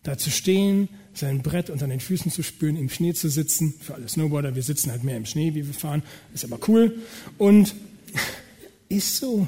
Da 0.04 0.18
zu 0.18 0.32
stehen, 0.32 0.90
sein 1.14 1.42
Brett 1.42 1.70
unter 1.70 1.88
den 1.88 2.00
Füßen 2.00 2.32
zu 2.32 2.42
spüren, 2.42 2.78
im 2.78 2.90
Schnee 2.90 3.14
zu 3.14 3.30
sitzen, 3.30 3.74
für 3.80 3.94
alle 3.94 4.08
Snowboarder, 4.08 4.56
wir 4.56 4.64
sitzen 4.64 4.92
halt 4.92 5.04
mehr 5.04 5.18
im 5.18 5.26
Schnee, 5.26 5.54
wie 5.54 5.68
wir 5.68 5.74
fahren, 5.74 6.02
ist 6.34 6.46
aber 6.46 6.60
cool. 6.68 7.00
Und 7.38 7.76
ist 8.90 9.18
so. 9.18 9.48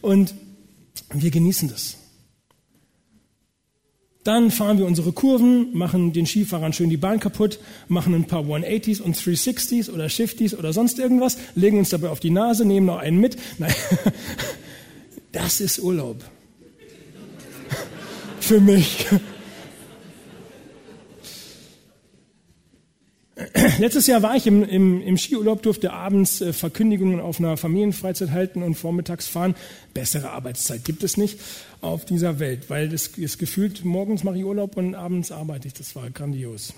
Und 0.00 0.34
wir 1.12 1.30
genießen 1.30 1.68
das. 1.68 1.96
Dann 4.22 4.50
fahren 4.50 4.76
wir 4.76 4.84
unsere 4.84 5.12
Kurven, 5.12 5.74
machen 5.74 6.12
den 6.12 6.26
Skifahrern 6.26 6.74
schön 6.74 6.90
die 6.90 6.98
Bahn 6.98 7.20
kaputt, 7.20 7.58
machen 7.88 8.14
ein 8.14 8.26
paar 8.26 8.42
180s 8.42 9.00
und 9.00 9.16
360s 9.16 9.90
oder 9.90 10.10
Shifties 10.10 10.54
oder 10.54 10.74
sonst 10.74 10.98
irgendwas, 10.98 11.38
legen 11.54 11.78
uns 11.78 11.88
dabei 11.88 12.10
auf 12.10 12.20
die 12.20 12.30
Nase, 12.30 12.66
nehmen 12.66 12.86
noch 12.86 12.98
einen 12.98 13.18
mit. 13.18 13.38
Nein, 13.58 13.74
das 15.32 15.62
ist 15.62 15.78
Urlaub. 15.78 16.22
Für 18.40 18.60
mich. 18.60 19.06
Letztes 23.78 24.06
Jahr 24.06 24.22
war 24.22 24.36
ich 24.36 24.46
im, 24.46 24.62
im, 24.62 25.00
im 25.00 25.16
Skiurlaub, 25.16 25.62
durfte 25.62 25.92
abends 25.92 26.40
äh, 26.40 26.52
Verkündigungen 26.52 27.20
auf 27.20 27.38
einer 27.38 27.56
Familienfreizeit 27.56 28.30
halten 28.30 28.62
und 28.62 28.74
vormittags 28.74 29.28
fahren. 29.28 29.54
Bessere 29.94 30.30
Arbeitszeit 30.30 30.84
gibt 30.84 31.02
es 31.02 31.16
nicht 31.16 31.38
auf 31.80 32.04
dieser 32.04 32.38
Welt, 32.38 32.68
weil 32.68 32.88
das 32.88 33.06
ist 33.08 33.38
gefühlt, 33.38 33.84
morgens 33.84 34.24
mache 34.24 34.38
ich 34.38 34.44
Urlaub 34.44 34.76
und 34.76 34.94
abends 34.94 35.32
arbeite 35.32 35.68
ich. 35.68 35.74
Das 35.74 35.96
war 35.96 36.10
grandios. 36.10 36.74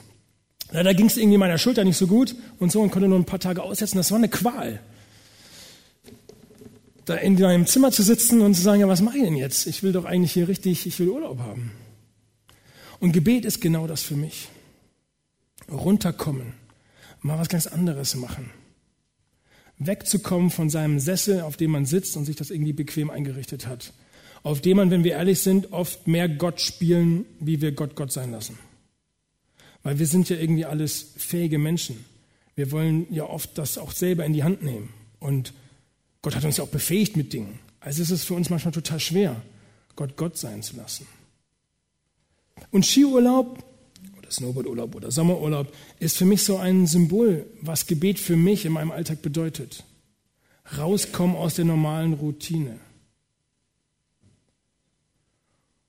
Leider 0.70 0.94
ging 0.94 1.06
es 1.06 1.16
irgendwie 1.16 1.38
meiner 1.38 1.58
Schulter 1.58 1.84
nicht 1.84 1.96
so 1.96 2.06
gut 2.06 2.34
und 2.58 2.70
so 2.70 2.80
und 2.80 2.90
konnte 2.90 3.08
nur 3.08 3.18
ein 3.18 3.24
paar 3.24 3.40
Tage 3.40 3.62
aussetzen. 3.62 3.96
Das 3.96 4.10
war 4.10 4.18
eine 4.18 4.28
Qual. 4.28 4.80
Da 7.04 7.16
in 7.16 7.42
einem 7.44 7.66
Zimmer 7.66 7.90
zu 7.90 8.04
sitzen 8.04 8.40
und 8.40 8.54
zu 8.54 8.62
sagen, 8.62 8.80
ja, 8.80 8.88
was 8.88 9.02
mache 9.02 9.18
ich 9.18 9.24
denn 9.24 9.36
jetzt? 9.36 9.66
Ich 9.66 9.82
will 9.82 9.92
doch 9.92 10.04
eigentlich 10.04 10.32
hier 10.32 10.46
richtig, 10.46 10.86
ich 10.86 10.98
will 11.00 11.08
Urlaub 11.08 11.40
haben. 11.40 11.72
Und 13.00 13.12
Gebet 13.12 13.44
ist 13.44 13.60
genau 13.60 13.88
das 13.88 14.02
für 14.02 14.14
mich 14.14 14.48
runterkommen, 15.70 16.54
mal 17.20 17.38
was 17.38 17.48
ganz 17.48 17.66
anderes 17.66 18.14
machen. 18.14 18.50
Wegzukommen 19.78 20.50
von 20.50 20.70
seinem 20.70 20.98
Sessel, 21.00 21.42
auf 21.42 21.56
dem 21.56 21.72
man 21.72 21.86
sitzt 21.86 22.16
und 22.16 22.24
sich 22.24 22.36
das 22.36 22.50
irgendwie 22.50 22.72
bequem 22.72 23.10
eingerichtet 23.10 23.66
hat. 23.66 23.92
Auf 24.42 24.60
dem 24.60 24.76
man, 24.76 24.90
wenn 24.90 25.04
wir 25.04 25.12
ehrlich 25.12 25.40
sind, 25.40 25.72
oft 25.72 26.06
mehr 26.06 26.28
Gott 26.28 26.60
spielen, 26.60 27.24
wie 27.40 27.60
wir 27.60 27.72
Gott 27.72 27.96
Gott 27.96 28.12
sein 28.12 28.32
lassen. 28.32 28.58
Weil 29.82 29.98
wir 29.98 30.06
sind 30.06 30.28
ja 30.28 30.36
irgendwie 30.36 30.64
alles 30.64 31.14
fähige 31.16 31.58
Menschen. 31.58 32.04
Wir 32.54 32.70
wollen 32.70 33.06
ja 33.10 33.24
oft 33.24 33.56
das 33.58 33.78
auch 33.78 33.92
selber 33.92 34.24
in 34.24 34.32
die 34.32 34.44
Hand 34.44 34.62
nehmen. 34.62 34.90
Und 35.20 35.52
Gott 36.22 36.36
hat 36.36 36.44
uns 36.44 36.56
ja 36.56 36.64
auch 36.64 36.68
befähigt 36.68 37.16
mit 37.16 37.32
Dingen. 37.32 37.58
Also 37.80 38.02
ist 38.02 38.10
es 38.10 38.24
für 38.24 38.34
uns 38.34 38.50
manchmal 38.50 38.72
total 38.72 39.00
schwer, 39.00 39.42
Gott 39.96 40.16
Gott 40.16 40.36
sein 40.36 40.62
zu 40.62 40.76
lassen. 40.76 41.06
Und 42.70 42.86
Skiurlaub 42.86 43.64
Snowboardurlaub 44.32 44.94
oder 44.94 45.10
Sommerurlaub, 45.10 45.72
ist 45.98 46.16
für 46.16 46.24
mich 46.24 46.42
so 46.42 46.56
ein 46.56 46.86
Symbol, 46.86 47.46
was 47.60 47.86
Gebet 47.86 48.18
für 48.18 48.36
mich 48.36 48.64
in 48.64 48.72
meinem 48.72 48.90
Alltag 48.90 49.22
bedeutet. 49.22 49.84
Rauskommen 50.76 51.36
aus 51.36 51.54
der 51.54 51.64
normalen 51.64 52.14
Routine. 52.14 52.78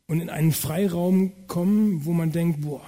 Und 0.08 0.20
in 0.20 0.30
einen 0.30 0.52
Freiraum 0.52 1.32
kommen, 1.48 2.06
wo 2.06 2.12
man 2.12 2.32
denkt, 2.32 2.62
boah, 2.62 2.86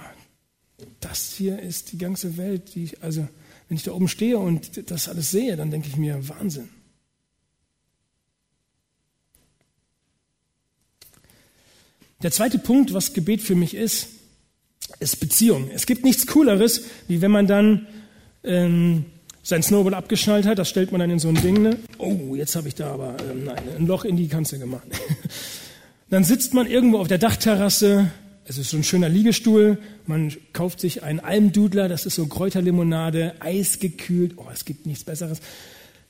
das 1.00 1.34
hier 1.34 1.58
ist 1.58 1.92
die 1.92 1.98
ganze 1.98 2.36
Welt. 2.36 2.74
Die, 2.74 2.90
also, 3.00 3.26
wenn 3.68 3.76
ich 3.76 3.82
da 3.82 3.92
oben 3.92 4.08
stehe 4.08 4.38
und 4.38 4.90
das 4.90 5.08
alles 5.08 5.30
sehe, 5.30 5.56
dann 5.56 5.70
denke 5.70 5.88
ich 5.88 5.96
mir, 5.96 6.28
Wahnsinn. 6.28 6.68
Der 12.22 12.30
zweite 12.30 12.58
Punkt, 12.58 12.94
was 12.94 13.12
Gebet 13.12 13.42
für 13.42 13.54
mich 13.54 13.74
ist, 13.74 14.08
ist 15.12 15.20
Beziehung. 15.20 15.70
Es 15.74 15.86
gibt 15.86 16.04
nichts 16.04 16.26
Cooleres, 16.26 16.82
wie 17.08 17.20
wenn 17.22 17.30
man 17.30 17.46
dann 17.46 17.86
ähm, 18.44 19.06
sein 19.42 19.62
Snowboard 19.62 19.94
abgeschnallt 19.94 20.46
hat. 20.46 20.58
Das 20.58 20.68
stellt 20.68 20.90
man 20.90 21.00
dann 21.00 21.10
in 21.10 21.18
so 21.18 21.28
ein 21.28 21.36
Ding. 21.36 21.62
Ne? 21.62 21.78
Oh, 21.98 22.34
jetzt 22.34 22.56
habe 22.56 22.68
ich 22.68 22.74
da 22.74 22.92
aber 22.92 23.16
ähm, 23.30 23.44
nein, 23.44 23.62
ein 23.78 23.86
Loch 23.86 24.04
in 24.04 24.16
die 24.16 24.28
Kanzel 24.28 24.58
gemacht. 24.58 24.86
dann 26.10 26.24
sitzt 26.24 26.52
man 26.54 26.66
irgendwo 26.66 26.98
auf 26.98 27.08
der 27.08 27.18
Dachterrasse. 27.18 28.10
Es 28.44 28.58
ist 28.58 28.70
so 28.70 28.76
ein 28.76 28.84
schöner 28.84 29.08
Liegestuhl. 29.08 29.78
Man 30.06 30.32
kauft 30.52 30.80
sich 30.80 31.02
einen 31.02 31.20
Almdudler. 31.20 31.88
Das 31.88 32.06
ist 32.06 32.16
so 32.16 32.26
Kräuterlimonade, 32.26 33.34
eisgekühlt. 33.40 34.34
Oh, 34.36 34.46
es 34.52 34.64
gibt 34.64 34.86
nichts 34.86 35.04
Besseres. 35.04 35.40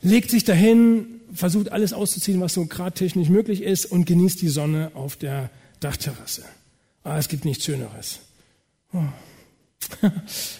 Legt 0.03 0.31
sich 0.31 0.45
dahin, 0.45 1.21
versucht 1.35 1.73
alles 1.73 1.93
auszuziehen, 1.93 2.41
was 2.41 2.55
so 2.55 2.67
gerade 2.67 2.93
technisch 2.93 3.29
möglich 3.29 3.62
ist 3.62 3.87
und 3.87 4.07
genießt 4.07 4.41
die 4.41 4.49
Sonne 4.49 4.91
auf 4.95 5.17
der 5.17 5.50
Dachterrasse. 5.81 6.45
Ah, 7.05 7.19
es 7.19 7.29
gibt 7.29 7.45
nichts 7.45 7.65
Schöneres. 7.65 8.21
Oh. 8.93 9.02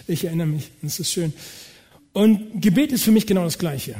Ich 0.07 0.23
erinnere 0.23 0.47
mich, 0.47 0.71
es 0.83 0.99
ist 0.99 1.11
schön. 1.11 1.33
Und 2.13 2.61
Gebet 2.61 2.91
ist 2.91 3.03
für 3.03 3.11
mich 3.11 3.27
genau 3.27 3.43
das 3.43 3.57
Gleiche. 3.57 3.95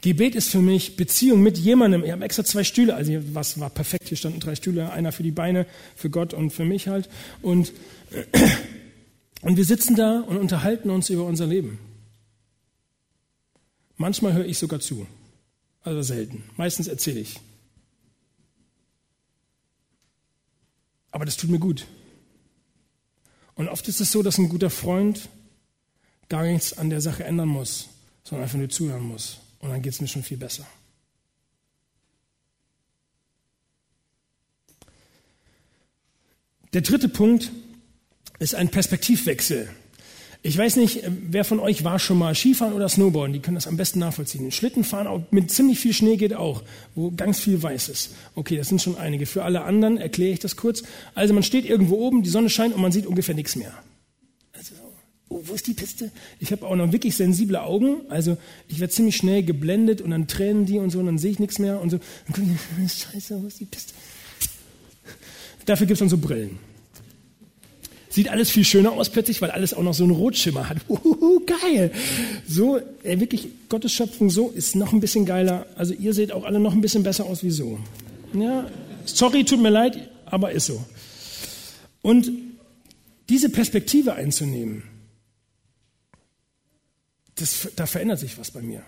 Gebet 0.00 0.34
ist 0.34 0.50
für 0.50 0.60
mich 0.60 0.96
Beziehung 0.96 1.42
mit 1.42 1.56
jemandem. 1.56 2.04
Ich 2.04 2.10
habe 2.12 2.24
extra 2.24 2.44
zwei 2.44 2.62
Stühle, 2.62 2.94
also 2.94 3.12
was 3.32 3.58
war 3.58 3.70
perfekt, 3.70 4.08
hier 4.08 4.18
standen 4.18 4.38
drei 4.38 4.54
Stühle, 4.54 4.92
einer 4.92 5.12
für 5.12 5.22
die 5.22 5.30
Beine, 5.30 5.66
für 5.96 6.10
Gott 6.10 6.34
und 6.34 6.50
für 6.50 6.64
mich 6.64 6.88
halt. 6.88 7.08
Und, 7.40 7.72
und 9.40 9.56
wir 9.56 9.64
sitzen 9.64 9.96
da 9.96 10.20
und 10.20 10.36
unterhalten 10.36 10.90
uns 10.90 11.08
über 11.08 11.24
unser 11.24 11.46
Leben. 11.46 11.78
Manchmal 13.96 14.34
höre 14.34 14.44
ich 14.44 14.58
sogar 14.58 14.80
zu, 14.80 15.06
also 15.82 16.02
selten. 16.02 16.42
Meistens 16.56 16.86
erzähle 16.86 17.20
ich. 17.20 17.40
Aber 21.12 21.24
das 21.24 21.38
tut 21.38 21.48
mir 21.48 21.58
gut. 21.60 21.86
Und 23.54 23.68
oft 23.68 23.86
ist 23.88 24.00
es 24.00 24.10
so, 24.10 24.22
dass 24.22 24.38
ein 24.38 24.48
guter 24.48 24.70
Freund 24.70 25.28
gar 26.28 26.44
nichts 26.44 26.76
an 26.76 26.90
der 26.90 27.00
Sache 27.00 27.24
ändern 27.24 27.48
muss, 27.48 27.88
sondern 28.24 28.44
einfach 28.44 28.58
nur 28.58 28.68
zuhören 28.68 29.02
muss. 29.02 29.38
Und 29.60 29.70
dann 29.70 29.82
geht 29.82 29.92
es 29.92 30.00
mir 30.00 30.08
schon 30.08 30.22
viel 30.22 30.36
besser. 30.36 30.66
Der 36.72 36.80
dritte 36.80 37.08
Punkt 37.08 37.52
ist 38.40 38.54
ein 38.56 38.68
Perspektivwechsel. 38.68 39.70
Ich 40.46 40.58
weiß 40.58 40.76
nicht, 40.76 41.00
wer 41.06 41.42
von 41.42 41.58
euch 41.58 41.84
war 41.84 41.98
schon 41.98 42.18
mal 42.18 42.34
Skifahren 42.34 42.74
oder 42.74 42.86
Snowboarden, 42.86 43.32
die 43.32 43.40
können 43.40 43.54
das 43.54 43.66
am 43.66 43.78
besten 43.78 44.00
nachvollziehen. 44.00 44.52
Schlittenfahren 44.52 45.24
mit 45.30 45.50
ziemlich 45.50 45.80
viel 45.80 45.94
Schnee 45.94 46.18
geht 46.18 46.34
auch, 46.34 46.62
wo 46.94 47.10
ganz 47.12 47.40
viel 47.40 47.62
weiß 47.62 47.88
ist. 47.88 48.10
Okay, 48.34 48.58
das 48.58 48.68
sind 48.68 48.82
schon 48.82 48.98
einige. 48.98 49.24
Für 49.24 49.42
alle 49.44 49.62
anderen 49.62 49.96
erkläre 49.96 50.32
ich 50.32 50.40
das 50.40 50.56
kurz. 50.56 50.82
Also 51.14 51.32
man 51.32 51.44
steht 51.44 51.64
irgendwo 51.64 51.96
oben, 51.96 52.22
die 52.22 52.28
Sonne 52.28 52.50
scheint 52.50 52.74
und 52.74 52.82
man 52.82 52.92
sieht 52.92 53.06
ungefähr 53.06 53.34
nichts 53.34 53.56
mehr. 53.56 53.72
Also, 54.52 54.74
oh, 55.30 55.40
wo 55.44 55.54
ist 55.54 55.66
die 55.66 55.72
Piste? 55.72 56.12
Ich 56.40 56.52
habe 56.52 56.66
auch 56.66 56.76
noch 56.76 56.92
wirklich 56.92 57.16
sensible 57.16 57.62
Augen, 57.62 58.02
also 58.10 58.36
ich 58.68 58.80
werde 58.80 58.92
ziemlich 58.92 59.16
schnell 59.16 59.44
geblendet 59.44 60.02
und 60.02 60.10
dann 60.10 60.28
tränen 60.28 60.66
die 60.66 60.78
und 60.78 60.90
so 60.90 60.98
und 60.98 61.06
dann 61.06 61.16
sehe 61.16 61.30
ich 61.30 61.38
nichts 61.38 61.58
mehr 61.58 61.80
und 61.80 61.88
so. 61.88 62.00
Scheiße, 62.78 63.42
wo 63.42 63.46
ist 63.46 63.60
die 63.60 63.64
Piste? 63.64 63.94
Dafür 65.64 65.86
gibt 65.86 65.94
es 65.94 66.00
dann 66.00 66.10
so 66.10 66.18
Brillen 66.18 66.58
sieht 68.14 68.28
alles 68.28 68.48
viel 68.48 68.64
schöner 68.64 68.92
aus 68.92 69.10
plötzlich, 69.10 69.42
weil 69.42 69.50
alles 69.50 69.74
auch 69.74 69.82
noch 69.82 69.92
so 69.92 70.04
einen 70.04 70.12
Rotschimmer 70.12 70.68
hat. 70.68 70.78
Uhuhu, 70.88 71.40
geil. 71.44 71.90
So, 72.46 72.80
ey, 73.02 73.18
wirklich, 73.18 73.48
Gottes 73.68 73.92
Schöpfung 73.92 74.30
so 74.30 74.50
ist 74.50 74.76
noch 74.76 74.92
ein 74.92 75.00
bisschen 75.00 75.26
geiler. 75.26 75.66
Also 75.74 75.94
ihr 75.94 76.14
seht 76.14 76.30
auch 76.30 76.44
alle 76.44 76.60
noch 76.60 76.74
ein 76.74 76.80
bisschen 76.80 77.02
besser 77.02 77.24
aus 77.24 77.42
wie 77.42 77.50
so. 77.50 77.80
Ja, 78.32 78.70
sorry, 79.04 79.44
tut 79.44 79.60
mir 79.60 79.70
leid, 79.70 80.10
aber 80.26 80.52
ist 80.52 80.66
so. 80.66 80.84
Und 82.02 82.30
diese 83.28 83.48
Perspektive 83.48 84.14
einzunehmen, 84.14 84.84
das, 87.34 87.68
da 87.74 87.86
verändert 87.86 88.20
sich 88.20 88.38
was 88.38 88.52
bei 88.52 88.62
mir. 88.62 88.84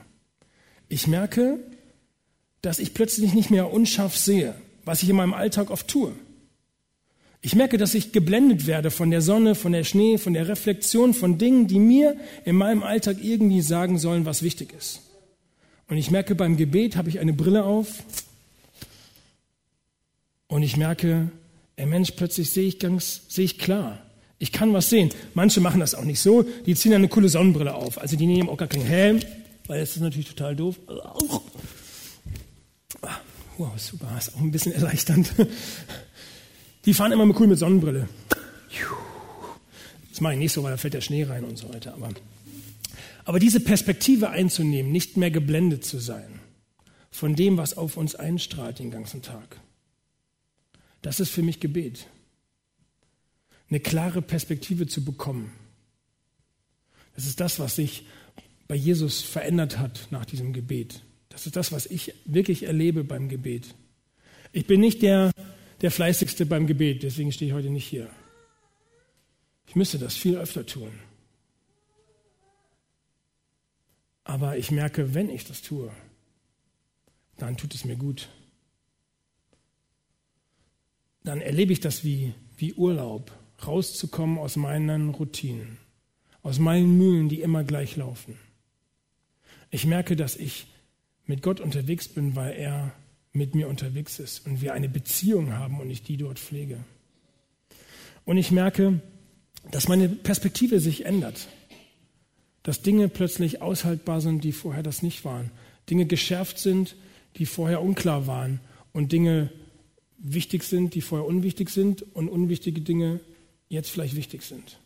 Ich 0.89 1.09
merke, 1.09 1.59
dass 2.63 2.79
ich 2.79 2.95
plötzlich 2.95 3.35
nicht 3.35 3.51
mehr 3.51 3.73
unscharf 3.73 4.17
sehe, 4.17 4.55
was 4.85 5.03
ich 5.03 5.09
in 5.09 5.17
meinem 5.17 5.35
Alltag 5.35 5.71
oft 5.71 5.89
tue. 5.89 6.13
Ich 7.43 7.55
merke, 7.55 7.79
dass 7.79 7.95
ich 7.95 8.13
geblendet 8.13 8.67
werde 8.67 8.91
von 8.91 9.11
der 9.11 9.21
Sonne, 9.21 9.55
von 9.55 9.73
der 9.73 9.85
Schnee, 9.85 10.19
von 10.19 10.35
der 10.35 10.49
Reflexion, 10.49 11.15
von 11.15 11.39
Dingen, 11.39 11.69
die 11.69 11.79
mir 11.79 12.17
in 12.45 12.57
meinem 12.57 12.83
Alltag 12.83 13.19
irgendwie 13.23 13.61
sagen 13.61 13.99
sollen, 13.99 14.25
was 14.25 14.43
wichtig 14.43 14.73
ist. 14.77 15.03
Und 15.89 15.97
ich 15.97 16.11
merke, 16.11 16.35
beim 16.35 16.57
Gebet 16.57 16.97
habe 16.97 17.09
ich 17.09 17.21
eine 17.21 17.33
Brille 17.33 17.65
auf 17.65 18.03
und 20.49 20.63
ich 20.63 20.77
merke, 20.77 21.31
ey 21.77 21.87
Mensch, 21.87 22.13
plötzlich 22.13 22.51
sehe 22.51 22.67
ich 22.67 22.79
ganz, 22.79 23.23
sehe 23.29 23.45
ich 23.45 23.59
klar. 23.59 24.03
Ich 24.39 24.53
kann 24.53 24.73
was 24.73 24.91
sehen. 24.91 25.11
Manche 25.35 25.61
machen 25.61 25.81
das 25.81 25.95
auch 25.95 26.05
nicht 26.05 26.21
so. 26.21 26.45
Die 26.67 26.75
ziehen 26.75 26.93
eine 26.93 27.09
coole 27.09 27.29
Sonnenbrille 27.29 27.75
auf. 27.75 27.99
Also 28.01 28.17
die 28.17 28.27
nehmen 28.27 28.49
auch 28.49 28.59
gar 28.59 28.69
keinen 28.69 28.85
Helm, 28.85 29.21
weil 29.67 29.81
das 29.81 29.97
ist 29.97 30.03
natürlich 30.03 30.29
total 30.29 30.57
doof. 30.57 30.77
Wow, 33.59 33.71
super, 33.79 34.15
ist 34.19 34.35
auch 34.35 34.41
ein 34.41 34.51
bisschen 34.51 34.73
erleichternd. 34.73 35.33
Die 36.87 36.95
fahren 36.95 37.13
immer 37.13 37.29
cool 37.39 37.49
mit 37.49 37.59
Sonnenbrille. 37.59 38.09
Das 40.09 40.21
mache 40.21 40.35
ich 40.35 40.39
nicht 40.39 40.53
so, 40.53 40.63
weil 40.63 40.71
da 40.71 40.77
fällt 40.77 40.95
der 40.95 41.03
Schnee 41.03 41.25
rein 41.25 41.45
und 41.45 41.59
so 41.59 41.69
weiter. 41.69 41.93
Aber, 41.93 42.09
aber 43.25 43.39
diese 43.39 43.61
Perspektive 43.61 44.31
einzunehmen, 44.31 44.91
nicht 44.93 45.17
mehr 45.17 45.31
geblendet 45.31 45.85
zu 45.85 45.99
sein 45.99 46.41
von 47.11 47.35
dem, 47.35 47.57
was 47.57 47.77
auf 47.77 47.97
uns 47.97 48.15
einstrahlt 48.15 48.79
den 48.79 48.91
ganzen 48.91 49.21
Tag, 49.21 49.61
das 51.03 51.21
ist 51.21 51.31
für 51.31 51.43
mich 51.43 51.61
Gebet. 51.61 52.07
Eine 53.69 53.81
klare 53.81 54.23
Perspektive 54.23 54.87
zu 54.87 55.05
bekommen. 55.05 55.53
Das 57.15 57.27
ist 57.27 57.41
das, 57.41 57.59
was 57.59 57.77
sich 57.77 58.07
bei 58.69 58.75
Jesus 58.75 59.23
verändert 59.23 59.79
hat 59.79 60.09
nach 60.11 60.25
diesem 60.25 60.53
Gebet. 60.53 61.03
Das 61.31 61.47
ist 61.47 61.57
das, 61.57 61.73
was 61.73 61.87
ich 61.87 62.15
wirklich 62.25 62.63
erlebe 62.63 63.05
beim 63.05 63.29
Gebet. 63.29 63.75
Ich 64.53 64.67
bin 64.67 64.81
nicht 64.81 65.03
der, 65.03 65.33
der 65.81 65.91
fleißigste 65.91 66.47
beim 66.47 66.67
Gebet, 66.67 67.03
deswegen 67.03 67.33
stehe 67.33 67.51
ich 67.51 67.55
heute 67.55 67.71
nicht 67.71 67.87
hier. 67.87 68.11
Ich 69.67 69.77
müsste 69.77 69.99
das 69.99 70.17
viel 70.17 70.37
öfter 70.37 70.65
tun. 70.65 70.93
Aber 74.25 74.57
ich 74.57 74.71
merke, 74.71 75.15
wenn 75.15 75.31
ich 75.31 75.45
das 75.45 75.63
tue, 75.63 75.91
dann 77.37 77.57
tut 77.57 77.75
es 77.75 77.85
mir 77.85 77.97
gut. 77.97 78.29
Dann 81.23 81.41
erlebe 81.41 81.73
ich 81.73 81.81
das 81.81 82.05
wie, 82.05 82.35
wie 82.57 82.75
Urlaub, 82.75 83.33
rauszukommen 83.65 84.39
aus 84.39 84.57
meinen 84.57 85.11
Routinen, 85.11 85.79
aus 86.43 86.59
meinen 86.59 86.97
Mühlen, 86.97 87.29
die 87.29 87.41
immer 87.41 87.65
gleich 87.65 87.97
laufen. 87.97 88.39
Ich 89.71 89.87
merke, 89.87 90.17
dass 90.17 90.37
ich 90.37 90.67
mit 91.27 91.43
Gott 91.43 91.61
unterwegs 91.61 92.09
bin, 92.09 92.37
weil 92.37 92.55
er 92.55 92.93
mit 93.37 93.55
mir 93.55 93.69
unterwegs 93.69 94.19
ist 94.19 94.47
und 94.47 94.61
wir 94.61 94.73
eine 94.73 94.89
Beziehung 94.89 95.53
haben 95.53 95.81
und 95.81 95.91
ich 95.91 96.03
die 96.03 96.17
dort 96.17 96.39
pflege. 96.39 96.79
Und 98.25 98.39
ich 98.39 98.51
merke, 98.51 99.01
dass 99.71 99.89
meine 99.89 100.09
Perspektive 100.09 100.81
sich 100.81 101.07
ändert. 101.07 101.49
Dass 102.63 102.83
Dinge 102.83 103.09
plötzlich 103.09 103.63
aushaltbar 103.63 104.21
sind, 104.21 104.43
die 104.43 104.53
vorher 104.53 104.83
das 104.83 105.03
nicht 105.03 105.25
waren. 105.25 105.53
Dinge 105.89 106.07
geschärft 106.07 106.59
sind, 106.59 106.97
die 107.37 107.47
vorher 107.47 107.81
unklar 107.81 108.27
waren. 108.27 108.61
Und 108.93 109.13
Dinge 109.13 109.53
wichtig 110.19 110.65
sind, 110.65 110.95
die 110.95 111.01
vorher 111.01 111.27
unwichtig 111.27 111.71
sind. 111.71 112.03
Und 112.15 112.29
unwichtige 112.29 112.81
Dinge 112.81 113.21
jetzt 113.69 113.91
vielleicht 113.91 114.17
wichtig 114.17 114.43
sind. 114.43 114.81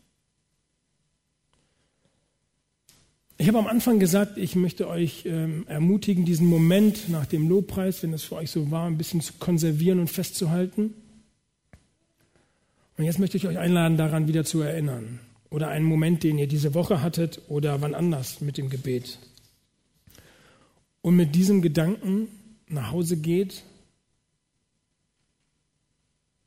Ich 3.40 3.48
habe 3.48 3.58
am 3.58 3.68
Anfang 3.68 3.98
gesagt, 3.98 4.36
ich 4.36 4.54
möchte 4.54 4.86
euch 4.86 5.24
ähm, 5.24 5.66
ermutigen, 5.66 6.26
diesen 6.26 6.46
Moment 6.46 7.08
nach 7.08 7.24
dem 7.24 7.48
Lobpreis, 7.48 8.02
wenn 8.02 8.12
es 8.12 8.22
für 8.22 8.34
euch 8.34 8.50
so 8.50 8.70
war, 8.70 8.86
ein 8.86 8.98
bisschen 8.98 9.22
zu 9.22 9.32
konservieren 9.38 9.98
und 9.98 10.08
festzuhalten. 10.08 10.92
Und 12.98 13.04
jetzt 13.04 13.18
möchte 13.18 13.38
ich 13.38 13.46
euch 13.46 13.56
einladen, 13.56 13.96
daran 13.96 14.28
wieder 14.28 14.44
zu 14.44 14.60
erinnern. 14.60 15.20
Oder 15.48 15.68
einen 15.68 15.86
Moment, 15.86 16.22
den 16.22 16.36
ihr 16.36 16.48
diese 16.48 16.74
Woche 16.74 17.00
hattet 17.00 17.40
oder 17.48 17.80
wann 17.80 17.94
anders 17.94 18.42
mit 18.42 18.58
dem 18.58 18.68
Gebet. 18.68 19.18
Und 21.00 21.16
mit 21.16 21.34
diesem 21.34 21.62
Gedanken 21.62 22.28
nach 22.68 22.90
Hause 22.90 23.16
geht, 23.16 23.62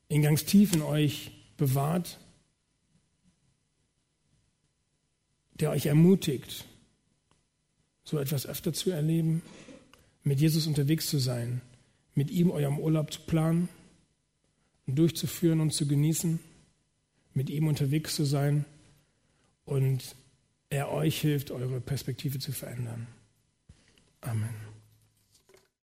ihn 0.10 0.22
ganz 0.22 0.46
tief 0.46 0.76
in 0.76 0.84
euch 0.84 1.32
bewahrt, 1.58 2.20
der 5.56 5.72
euch 5.72 5.88
ermutigt, 5.88 6.68
so 8.04 8.20
etwas 8.20 8.46
öfter 8.46 8.74
zu 8.74 8.92
erleben, 8.92 9.42
mit 10.24 10.40
Jesus 10.40 10.68
unterwegs 10.68 11.08
zu 11.08 11.20
sein, 11.20 11.62
mit 12.16 12.32
ihm 12.32 12.52
eurem 12.52 12.80
Urlaub 12.80 13.12
zu 13.12 13.22
planen 13.22 13.70
und 14.86 14.98
durchzuführen 14.98 15.60
und 15.60 15.72
zu 15.74 15.88
genießen, 15.88 16.40
mit 17.34 17.50
ihm 17.50 17.68
unterwegs 17.68 18.16
zu 18.16 18.26
sein 18.26 18.66
und 19.66 20.16
er 20.70 20.92
euch 20.92 21.22
hilft, 21.22 21.52
eure 21.52 21.80
Perspektive 21.82 22.40
zu 22.40 22.52
verändern. 22.52 23.08
Amen. 24.22 24.73